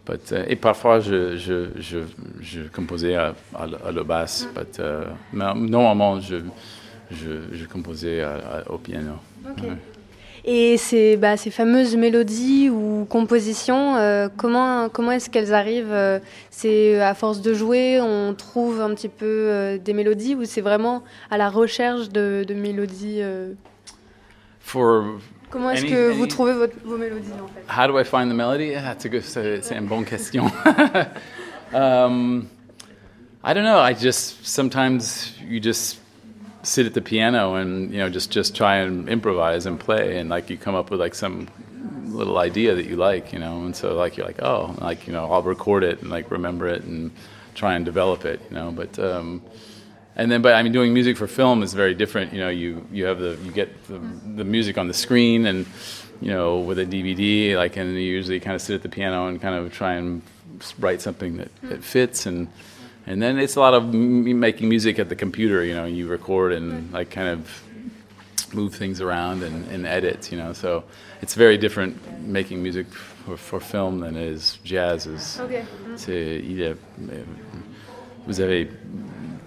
but, 0.06 0.32
uh, 0.32 0.46
et 0.48 0.56
parfois, 0.56 1.02
je, 1.02 1.36
je, 1.38 1.70
je, 1.78 2.00
je 2.40 2.62
composais 2.74 3.16
à, 3.16 3.36
à, 3.54 3.68
à 3.88 3.92
la 3.92 4.04
basse, 4.04 4.48
but, 4.56 4.80
uh, 4.80 5.08
mais 5.34 5.54
normalement, 5.54 6.20
je 6.20 6.38
je, 7.12 7.54
je 7.54 7.66
composais 7.66 8.22
à, 8.22 8.36
à, 8.36 8.72
au 8.72 8.78
piano. 8.78 9.14
Okay. 9.52 9.68
Ouais. 9.68 9.78
Et 10.50 10.78
ces, 10.78 11.18
bah, 11.18 11.36
ces, 11.36 11.52
fameuses 11.52 11.98
mélodies 11.98 12.70
ou 12.70 13.06
compositions, 13.10 13.98
euh, 13.98 14.30
comment, 14.38 14.88
comment 14.88 15.12
est-ce 15.12 15.30
qu'elles 15.30 15.54
arrivent 15.54 15.92
euh, 15.92 16.20
C'est 16.52 17.02
à 17.02 17.14
force 17.16 17.42
de 17.42 17.54
jouer, 17.54 18.00
on 18.00 18.34
trouve 18.34 18.80
un 18.80 18.94
petit 18.96 19.10
peu 19.10 19.26
euh, 19.26 19.78
des 19.78 19.92
mélodies 19.92 20.36
ou 20.36 20.46
c'est 20.46 20.62
vraiment 20.62 21.04
à 21.30 21.38
la 21.38 21.50
recherche 21.50 22.08
de, 22.08 22.46
de 22.48 22.54
mélodies 22.54 23.20
euh? 23.20 23.56
For 24.62 25.20
Comment 25.50 25.72
est-ce 25.72 25.86
que 25.86 26.12
vous 26.12 26.28
trouvez 26.28 26.54
votre, 26.54 26.76
vos 26.86 26.98
mélodies 26.98 27.32
en 27.34 27.48
fait? 27.48 27.64
How 27.70 27.88
do 27.88 28.00
I 28.00 28.06
find 28.06 28.30
the 28.30 28.36
melody? 28.36 28.72
That's 28.74 29.06
a 29.06 29.10
good, 29.10 29.24
c'est 29.24 29.76
une 29.76 29.88
bonne 29.88 30.06
question. 30.06 30.46
um, 31.74 32.48
I 33.44 33.54
don't 33.54 33.64
know. 33.64 33.80
I 33.80 33.94
just 33.94 34.46
sometimes 34.46 35.34
you 35.46 35.62
just 35.62 36.00
sit 36.64 36.86
at 36.86 36.94
the 36.94 37.02
piano 37.02 37.56
and 37.56 37.92
you 37.92 37.98
know 37.98 38.10
just 38.10 38.32
just 38.32 38.56
try 38.56 38.78
and 38.78 39.08
improvise 39.10 39.66
and 39.66 39.80
play 39.80 40.18
and 40.18 40.30
like 40.30 40.50
you 40.50 40.58
come 40.58 40.76
up 40.76 40.90
with 40.90 41.00
like 41.00 41.16
some 41.16 41.48
little 42.06 42.38
idea 42.38 42.76
that 42.76 42.86
you 42.86 42.96
like 42.96 43.32
you 43.32 43.40
know 43.40 43.64
and 43.64 43.76
so 43.76 43.94
like 43.96 44.18
you're 44.18 44.26
like 44.26 44.42
oh 44.42 44.76
like 44.80 45.08
you 45.08 45.14
know 45.14 45.32
I'll 45.32 45.44
record 45.44 45.84
it 45.84 46.02
and 46.02 46.10
like 46.10 46.32
remember 46.32 46.68
it 46.68 46.84
and 46.84 47.12
try 47.56 47.76
and 47.76 47.86
develop 47.86 48.26
it 48.26 48.42
you 48.50 48.56
know 48.56 48.72
but 48.72 48.98
um, 49.00 49.42
and 50.16 50.32
then 50.32 50.42
but 50.42 50.54
I 50.54 50.64
mean 50.64 50.72
doing 50.72 50.94
music 50.94 51.16
for 51.18 51.28
film 51.28 51.64
is 51.64 51.74
very 51.74 51.94
different 51.94 52.34
you 52.34 52.40
know 52.40 52.50
you 52.50 52.86
you 52.92 53.06
have 53.06 53.20
the 53.20 53.38
you 53.44 53.52
get 53.52 53.88
the, 53.88 54.00
the 54.36 54.44
music 54.44 54.78
on 54.78 54.88
the 54.88 54.94
screen 54.94 55.46
and 55.46 55.66
you 56.22 56.32
know 56.32 56.60
with 56.60 56.80
a 56.80 56.86
DVD 56.86 57.56
like 57.56 57.78
and 57.78 57.94
you 57.94 58.00
usually 58.00 58.40
kind 58.40 58.56
of 58.56 58.62
sit 58.62 58.76
at 58.76 58.82
the 58.82 58.90
piano 58.90 59.28
and 59.28 59.42
kind 59.42 59.56
of 59.56 59.72
try 59.72 59.94
and 59.94 60.22
write 60.80 61.02
something 61.02 61.38
that, 61.38 61.52
that 61.64 61.84
fits 61.84 62.26
and 62.26 62.48
and 63.08 63.22
then 63.22 63.40
it's 63.40 63.56
a 63.56 63.60
lot 63.60 63.74
of 63.74 63.84
m- 63.84 64.40
making 64.40 64.70
music 64.70 65.00
at 65.00 65.10
the 65.10 65.16
computer. 65.16 65.64
You 65.64 65.74
know, 65.74 65.86
you 65.86 66.08
record 66.08 66.52
and 66.54 66.72
mm-hmm. 66.72 66.94
like 66.94 67.10
kind 67.10 67.30
of 67.30 67.64
move 68.54 68.76
things 68.76 69.02
around 69.02 69.44
and, 69.44 69.68
and 69.72 69.86
edit. 69.86 70.32
You 70.32 70.38
know, 70.38 70.54
so 70.54 70.84
it's 71.22 71.34
very 71.34 71.58
different 71.58 71.96
making 72.22 72.62
music 72.62 72.88
for, 72.88 73.38
for 73.38 73.60
film 73.60 74.02
than 74.02 74.16
it 74.16 74.28
is 74.28 74.60
jazz. 74.64 75.08
Is 75.08 75.40
okay. 75.40 75.62
Mm-hmm. 75.62 75.98
c'est 75.98 76.42
il 76.44 76.62
est, 76.62 76.76
euh, 77.12 77.24
vous 78.28 78.42
avez 78.42 78.70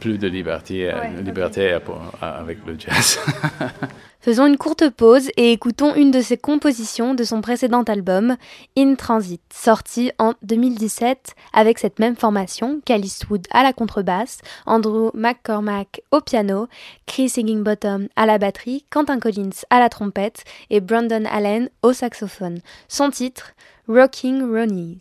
plus 0.00 0.16
de 0.16 0.28
liberté, 0.28 0.88
ouais, 0.88 1.22
liberté 1.22 1.74
okay. 1.74 1.94
avec 2.22 2.58
le 2.66 2.78
jazz. 2.78 3.18
Faisons 4.22 4.44
une 4.44 4.58
courte 4.58 4.90
pause 4.90 5.30
et 5.38 5.50
écoutons 5.52 5.94
une 5.94 6.10
de 6.10 6.20
ses 6.20 6.36
compositions 6.36 7.14
de 7.14 7.24
son 7.24 7.40
précédent 7.40 7.84
album, 7.84 8.36
In 8.76 8.94
Transit, 8.94 9.40
sorti 9.50 10.12
en 10.18 10.34
2017 10.42 11.34
avec 11.54 11.78
cette 11.78 11.98
même 11.98 12.16
formation, 12.16 12.82
Cal 12.84 13.02
Eastwood 13.02 13.46
à 13.50 13.62
la 13.62 13.72
contrebasse, 13.72 14.40
Andrew 14.66 15.10
McCormack 15.14 16.02
au 16.10 16.20
piano, 16.20 16.68
Chris 17.06 17.32
Higginbottom 17.34 18.08
à 18.14 18.26
la 18.26 18.36
batterie, 18.36 18.84
Quentin 18.90 19.18
Collins 19.18 19.64
à 19.70 19.78
la 19.78 19.88
trompette 19.88 20.44
et 20.68 20.80
Brandon 20.80 21.24
Allen 21.24 21.70
au 21.82 21.94
saxophone. 21.94 22.60
Son 22.88 23.08
titre, 23.08 23.54
Rocking 23.88 24.42
Ronnies. 24.42 24.98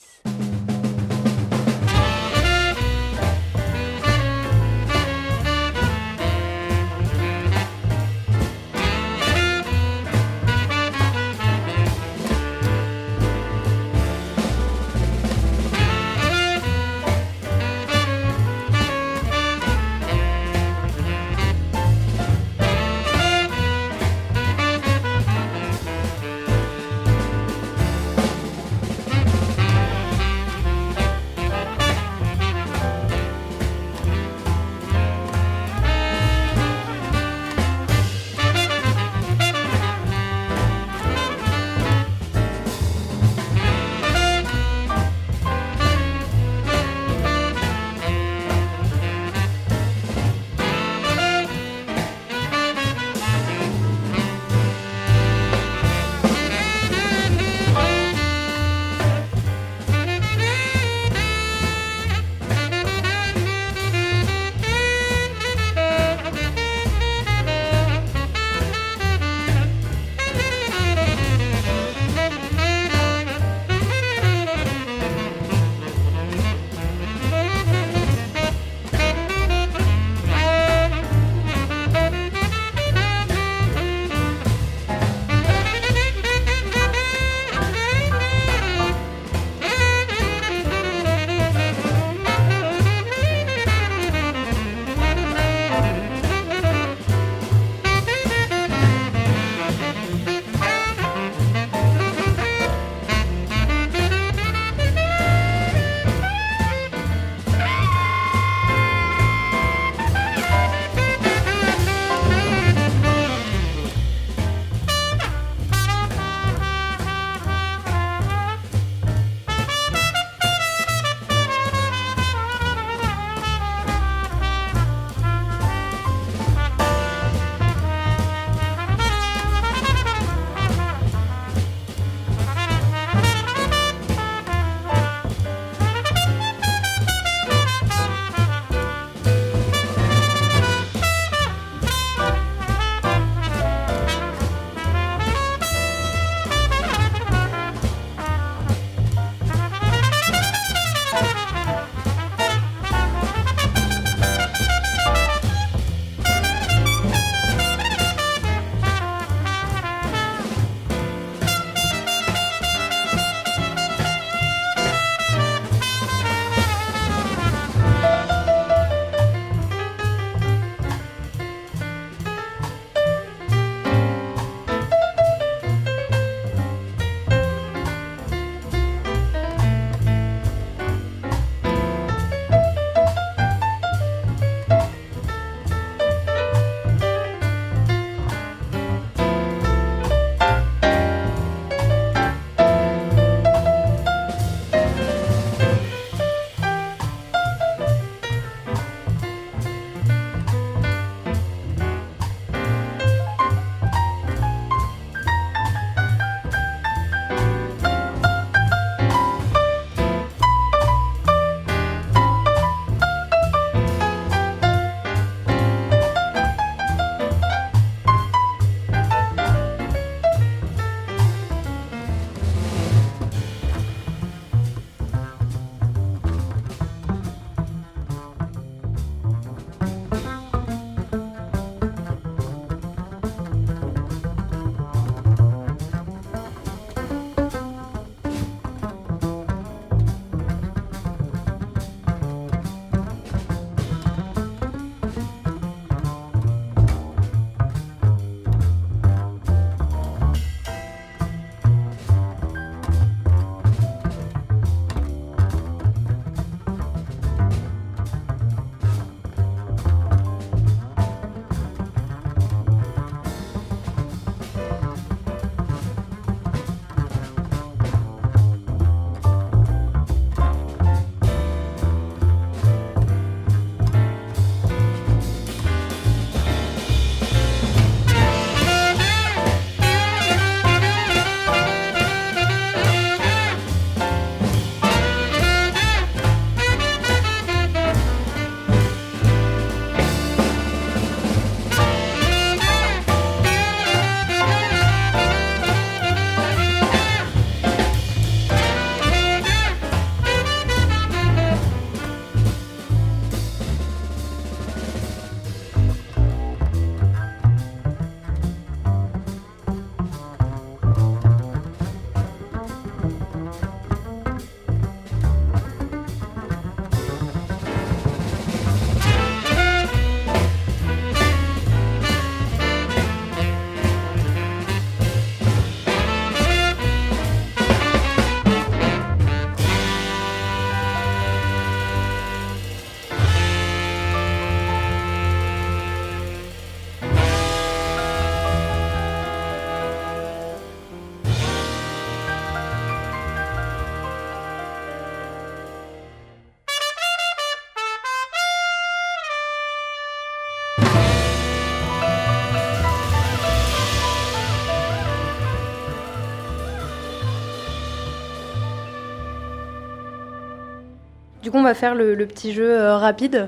Du 361.42 361.52
coup, 361.52 361.58
on 361.58 361.64
va 361.64 361.74
faire 361.74 361.96
le, 361.96 362.16
le 362.16 362.26
petit 362.26 362.54
jeu 362.54 362.70
euh, 362.70 362.98
rapide. 362.98 363.48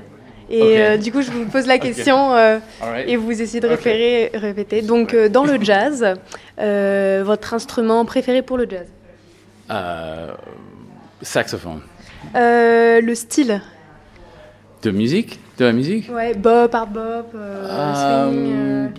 Et 0.50 0.80
euh, 0.80 0.96
du 0.96 1.12
coup, 1.12 1.22
je 1.22 1.30
vous 1.30 1.46
pose 1.46 1.66
la 1.66 1.78
question 1.86 2.34
euh, 2.34 2.58
et 3.06 3.16
vous 3.16 3.40
essayez 3.40 3.60
de 3.60 3.68
répéter. 4.38 4.82
Donc, 4.82 5.14
dans 5.14 5.44
le 5.44 5.62
jazz, 5.62 6.04
votre 6.58 7.54
instrument 7.54 8.04
préféré 8.04 8.42
pour 8.42 8.56
le 8.58 8.66
jazz 8.68 8.86
saxophone. 11.22 11.80
Le 12.34 13.14
style 13.14 13.60
De 14.82 14.90
musique? 14.90 15.38
De 15.58 15.64
la 15.66 15.72
musique? 15.72 16.10
Ouais, 16.12 16.34
bop, 16.34 16.74
hard 16.74 16.92
bop, 16.92 17.30
swing, 17.32 18.52
Um, 18.52 18.92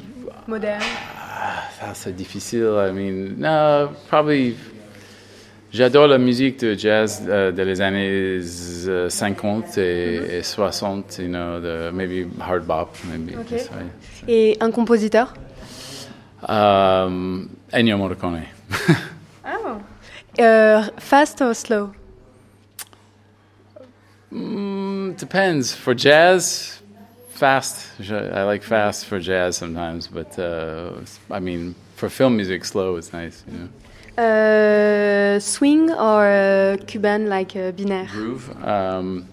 moderne. 0.48 0.82
Ça, 1.80 1.88
c'est 1.94 2.16
difficile. 2.16 2.70
I 2.88 2.92
mean, 2.92 3.36
no, 3.38 3.90
probably. 4.08 4.56
J'adore 5.74 6.06
la 6.08 6.20
musique 6.20 6.60
de 6.60 6.76
jazz 6.76 7.24
euh, 7.28 7.52
des 7.52 7.82
années 7.82 8.40
euh, 8.88 9.10
50 9.10 9.78
et, 9.80 10.38
et 10.38 10.44
60, 10.44 11.18
you 11.18 11.28
know, 11.28 11.60
the, 11.60 11.92
maybe 11.92 12.30
hard 12.40 12.66
bop, 12.68 12.96
maybe. 13.10 13.36
Ok. 13.36 13.48
that's 13.50 13.70
right. 13.72 13.92
Et 14.28 14.56
un 14.60 14.70
compositeur 14.70 15.34
Um, 16.48 17.48
Ennio 17.72 17.98
Morricone. 17.98 18.44
Euh, 20.40 20.82
Fast 20.98 21.42
ou 21.42 21.54
slow 21.54 21.92
Mm, 24.32 25.14
depends. 25.16 25.76
For 25.76 25.94
jazz, 25.96 26.82
fast. 27.36 27.92
I 28.00 28.44
like 28.44 28.64
fast 28.64 29.06
for 29.06 29.20
jazz 29.20 29.58
sometimes, 29.58 30.08
but 30.08 30.40
uh, 30.40 30.94
I 31.30 31.40
mean, 31.40 31.76
for 31.96 32.10
film 32.10 32.36
music, 32.36 32.66
slow 32.66 32.98
is 32.98 33.14
nice. 33.14 33.44
You 33.48 33.60
know. 33.60 33.70
Euh, 34.20 35.40
Swing 35.40 35.90
or 35.92 36.22
euh, 36.22 36.78
Cuban, 36.88 37.26
like 37.28 37.56
euh, 37.56 37.72
binaire 37.72 38.06
groove. 38.14 38.52
Um, 38.66 39.26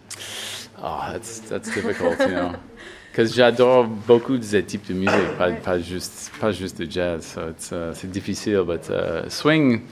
oh, 0.83 1.01
that's 1.12 1.40
that's 1.40 1.69
difficult, 1.75 2.19
you 2.21 2.35
know, 2.35 2.53
because 3.12 3.35
j'adore 3.35 3.85
beaucoup 3.85 4.38
de 4.38 4.43
ces 4.43 4.62
types 4.62 4.88
de 4.88 4.95
musique, 4.95 5.37
pas, 5.37 5.51
pas 5.53 5.79
juste 5.81 6.31
pas 6.40 6.53
juste 6.53 6.79
de 6.79 6.90
jazz. 6.90 7.25
So 7.25 7.51
it's 7.51 7.73
uh, 7.73 7.93
c'est 7.95 8.11
difficile, 8.11 8.64
but 8.64 8.88
uh, 8.90 9.29
swing. 9.29 9.83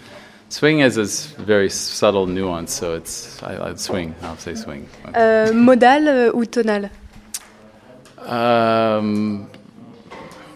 Swing 0.50 0.80
has 0.80 0.94
this 0.94 1.34
very 1.38 1.68
subtle 1.68 2.26
nuance, 2.26 2.72
so 2.72 2.94
it's 2.94 3.38
I, 3.42 3.72
I 3.72 3.74
swing. 3.76 4.14
I'll 4.22 4.38
say 4.38 4.54
swing. 4.54 4.86
Euh, 5.14 5.52
Modal 5.52 6.08
euh, 6.08 6.30
ou 6.32 6.46
tonal 6.46 6.88
Um, 8.26 9.46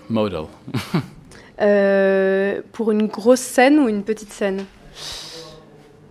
modal. 0.09 0.49
Euh, 1.63 2.61
Pour 2.73 2.91
une 2.93 3.07
grosse 3.07 3.41
scène 3.41 3.79
ou 3.79 3.89
une 3.89 4.03
petite 4.03 4.33
scène 4.33 4.65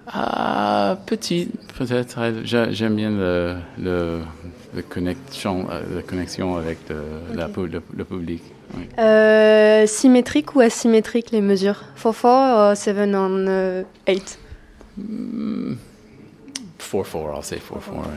Ah, 0.07 0.97
petit, 1.05 1.49
peut-être. 1.77 2.19
J'a- 2.43 2.71
J'aime 2.71 2.95
bien 2.95 3.11
le, 3.11 3.55
le, 3.77 4.21
le 4.75 4.81
connexion, 4.81 5.67
euh, 5.69 5.81
la 5.97 6.01
connexion 6.01 6.55
avec 6.57 6.79
le, 6.89 7.03
la 7.35 7.47
pu- 7.47 7.67
le, 7.67 7.81
le 7.95 8.03
public. 8.05 8.41
oui. 8.75 8.83
Euh, 8.99 9.85
Symétrique 9.87 10.55
ou 10.55 10.61
asymétrique 10.61 11.31
les 11.31 11.41
mesures 11.41 11.81
4-4 12.01 12.71
ou 12.71 12.75
7 12.75 12.97
on 13.13 13.45
8 14.07 14.25
4-4, 16.91 17.35
I'll 17.37 17.43
say 17.43 17.57
4-4. 17.57 17.59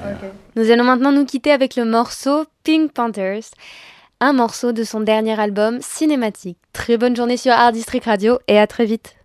yeah. 0.05 0.17
Nous 0.57 0.71
allons 0.71 0.85
maintenant 0.85 1.13
nous 1.13 1.25
quitter 1.25 1.53
avec 1.53 1.77
le 1.77 1.85
morceau 1.85 2.45
Pink 2.65 2.93
Panthers, 2.93 3.45
un 4.21 4.33
morceau 4.33 4.73
de 4.73 4.85
son 4.85 5.01
dernier 5.01 5.39
album 5.39 5.79
cinématique. 5.81 6.59
Très 6.73 6.97
bonne 6.97 7.17
journée 7.17 7.37
sur 7.37 7.53
Art 7.53 7.73
District 7.73 8.05
Radio 8.05 8.39
et 8.49 8.59
à 8.59 8.67
très 8.67 8.85
vite. 8.85 9.17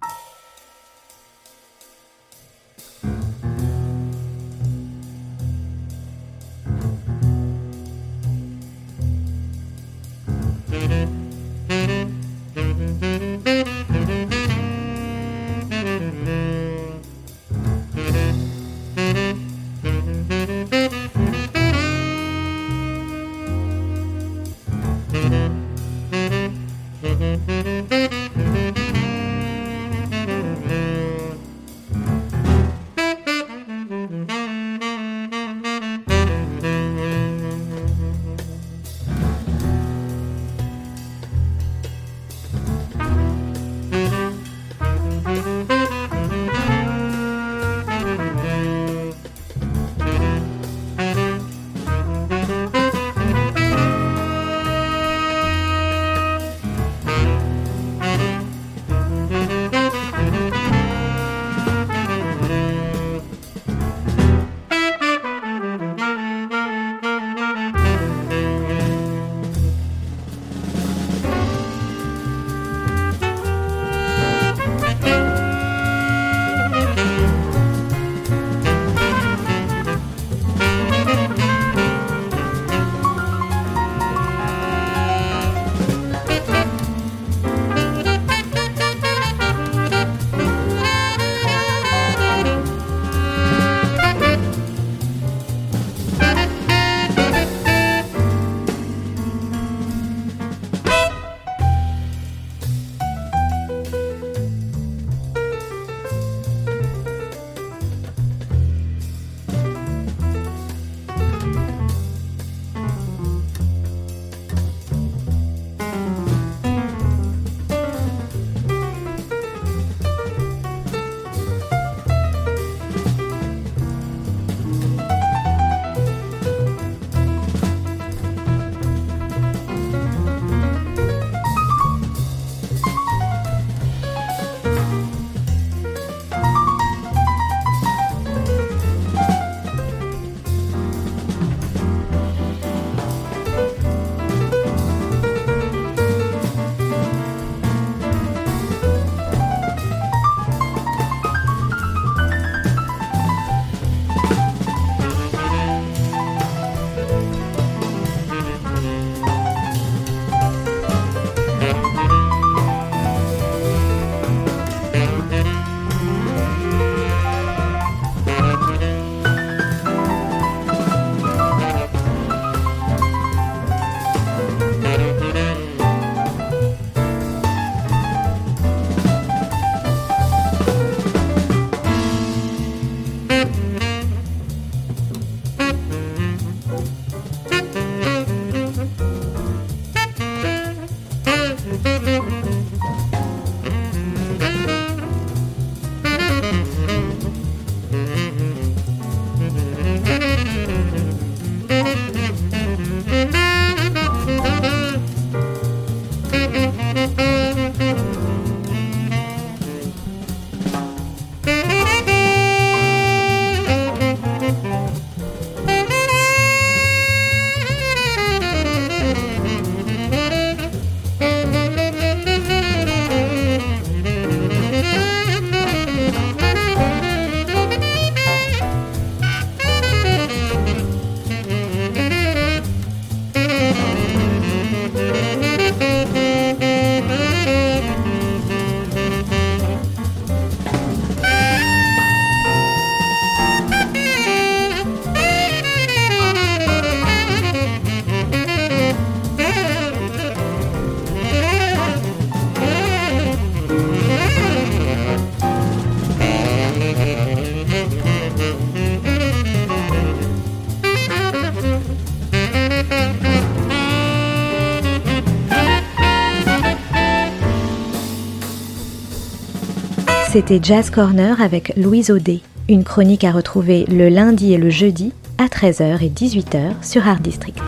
C'était 270.32 270.60
Jazz 270.62 270.92
Corner 270.92 271.42
avec 271.42 271.74
Louise 271.76 272.12
Audet, 272.12 272.42
une 272.68 272.84
chronique 272.84 273.24
à 273.24 273.32
retrouver 273.32 273.86
le 273.86 274.10
lundi 274.10 274.54
et 274.54 274.60
le 274.60 274.70
jeudi 274.70 275.12
à 275.40 275.48
13h 275.48 276.04
et 276.04 276.10
18h 276.10 276.84
sur 276.84 277.08
Art 277.08 277.20
District. 277.20 277.64